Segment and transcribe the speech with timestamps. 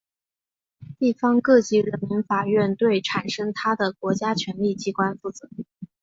[0.97, 5.47] 地方各级人民法院对产生它的国家权力机关负责。